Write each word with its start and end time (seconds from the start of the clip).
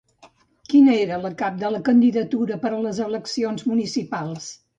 Qui 0.71 0.79
era 0.93 1.19
la 1.25 1.29
cap 1.41 1.59
de 1.63 1.71
la 1.75 1.81
candidatura 1.89 2.59
per 2.65 2.73
a 2.73 2.81
les 2.87 3.03
eleccions 3.09 3.69
municipals? 3.75 4.51